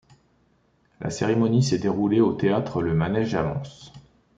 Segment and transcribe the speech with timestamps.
[0.99, 3.93] La cérémonie s'est déroulée le au Théâtre Le Manège à Mons.